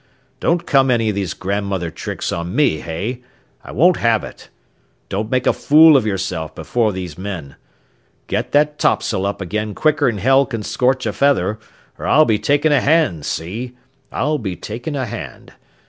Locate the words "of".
1.09-1.15, 5.95-6.07